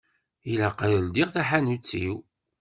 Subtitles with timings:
[0.51, 2.15] Ilaq ad ldiɣ taḥanut-iw.